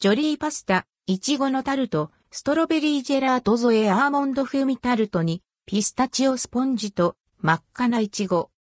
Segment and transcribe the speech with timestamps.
[0.00, 8.52] ジョリーパスタ、いちごのタルト、ストロベリージェラート添えアーモンド風味タルトに、ピスタチオスポンジと真っ赤ないちご。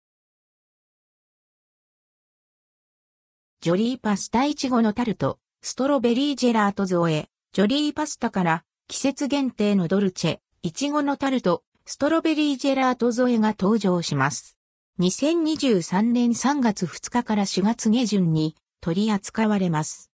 [3.62, 14.58] ジョリーパスタいちごのタルト、ストロベリージェラート添え、ジョリーパスタから季節限定のドルチェ、いちごのタルト、ストロベリージェラート添えが登場します。
[15.02, 20.10] 2023年3月2日から4月下旬に取り扱われます。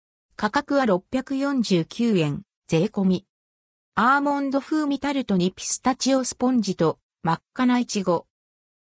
[0.41, 3.27] 価格は649円、税込み。
[3.97, 8.25] アーモンド風味タルトにピスタチオスポンジと真っ赤なイチゴ。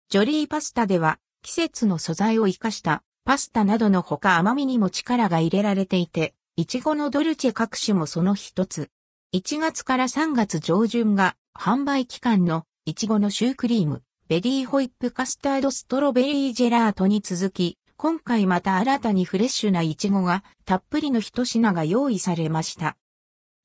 [0.07, 8.87] ジョリーパスタでは季節の素材を活かしたパスタなどのほか甘みにも力が入れられていて、イチゴのドルチェ各種もその一つ。
[9.35, 22.97] 1月から3月上旬が販売期間のイチゴのシュークリーム、ベリーホイップカスタードストロベリージェラートに続き、今回また新たにフレッシュなイチゴがたっぷりの一品が用意されました。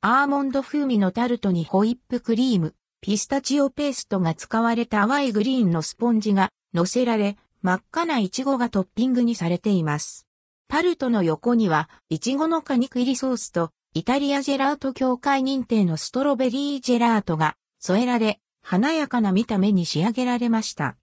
[0.03, 10.27] アーモンド風味のタルトにホイップクリーム、ピスタチオペーストが使われた淡いグリーンのスポンジが乗せられ、真っ赤なイチゴがトッピングにされています。
[10.69, 20.98] タルトの横には、イチゴの果肉入りソースと、イタリアジェラート協会認定のストロベリージェラートが添えられ、華やかな見た目に仕上げられました。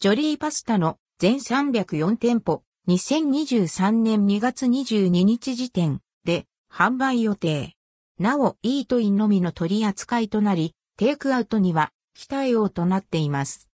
[0.00, 7.72] ジョリーパスタの全304店舗、2023年2月22日時点で販売予定。
[8.18, 13.64] なお、イートインのみの取り扱いとなり、テイクアウトには期待応となっています。